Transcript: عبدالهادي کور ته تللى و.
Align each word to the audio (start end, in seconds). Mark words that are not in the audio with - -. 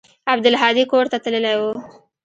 عبدالهادي 0.31 0.83
کور 0.91 1.05
ته 1.11 1.17
تللى 1.23 1.53
و. 1.59 1.63